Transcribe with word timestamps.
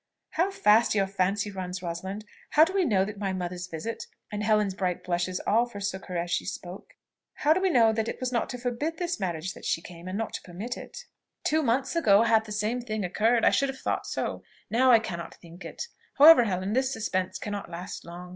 "How 0.31 0.49
fast 0.49 0.95
your 0.95 1.05
fancy 1.05 1.51
runs, 1.51 1.83
Rosalind! 1.83 2.25
How 2.49 2.63
do 2.63 2.73
we 2.73 2.85
know 2.85 3.05
that 3.05 3.19
my 3.19 3.33
mother's 3.33 3.67
visit," 3.67 4.07
(and 4.31 4.43
Helen's 4.43 4.73
bright 4.73 5.03
blushes 5.03 5.39
all 5.41 5.67
forsook 5.67 6.07
her 6.07 6.17
as 6.17 6.31
she 6.31 6.43
spoke,) 6.43 6.95
"how 7.35 7.53
do 7.53 7.61
we 7.61 7.69
know 7.69 7.93
that 7.93 8.07
it 8.07 8.19
was 8.19 8.31
not 8.31 8.49
to 8.49 8.57
forbid 8.57 8.97
this 8.97 9.19
marriage 9.19 9.53
that 9.53 9.63
she 9.63 9.79
came, 9.79 10.07
and 10.07 10.17
not 10.17 10.33
to 10.33 10.41
permit 10.41 10.75
it?" 10.75 11.05
"Two 11.43 11.61
months 11.61 11.95
ago, 11.95 12.23
had 12.23 12.45
the 12.45 12.51
same 12.51 12.81
thing 12.81 13.05
occurred, 13.05 13.45
I 13.45 13.51
should 13.51 13.69
have 13.69 13.77
thought 13.77 14.07
so: 14.07 14.41
now 14.71 14.91
I 14.91 14.97
cannot 14.97 15.35
think 15.35 15.63
it. 15.63 15.83
However, 16.15 16.45
Helen, 16.45 16.73
this 16.73 16.91
suspense 16.91 17.37
cannot 17.37 17.69
last 17.69 18.03
long. 18.03 18.29